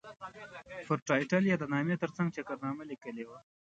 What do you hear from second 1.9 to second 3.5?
ترڅنګ چکرنامه لیکلې وه.